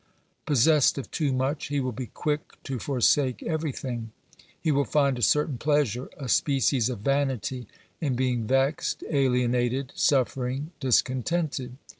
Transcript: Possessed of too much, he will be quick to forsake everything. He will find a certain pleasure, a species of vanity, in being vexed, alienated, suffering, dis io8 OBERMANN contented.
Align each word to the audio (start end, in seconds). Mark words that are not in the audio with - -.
Possessed 0.47 0.97
of 0.97 1.11
too 1.11 1.31
much, 1.31 1.67
he 1.67 1.79
will 1.79 1.91
be 1.91 2.07
quick 2.07 2.53
to 2.63 2.79
forsake 2.79 3.43
everything. 3.43 4.09
He 4.59 4.71
will 4.71 4.83
find 4.83 5.19
a 5.19 5.21
certain 5.21 5.59
pleasure, 5.59 6.09
a 6.17 6.27
species 6.27 6.89
of 6.89 7.01
vanity, 7.01 7.67
in 7.99 8.15
being 8.15 8.47
vexed, 8.47 9.03
alienated, 9.11 9.91
suffering, 9.93 10.71
dis 10.79 11.03
io8 11.03 11.05
OBERMANN 11.05 11.05
contented. 11.21 11.77